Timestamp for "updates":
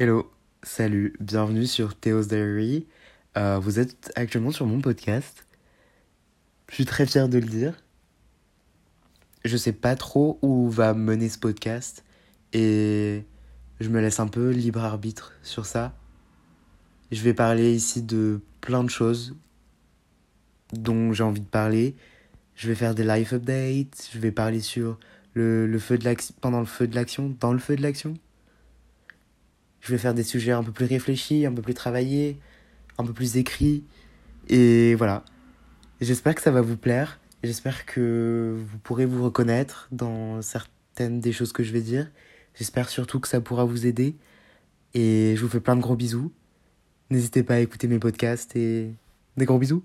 23.32-24.10